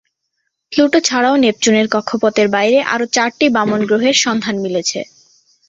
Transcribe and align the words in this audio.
Pluto 0.71 0.99
ছাড়াও 1.01 1.35
নেপচুনের 1.43 1.87
কক্ষপথের 1.93 2.47
বাইরে 2.55 2.79
আরও 2.93 3.05
চারটি 3.15 3.45
বামন 3.55 3.81
গ্রহের 3.85 4.15
সন্ধান 4.23 4.55
মিলেছে। 4.63 4.99